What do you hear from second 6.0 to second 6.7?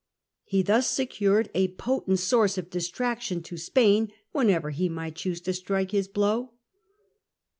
blow.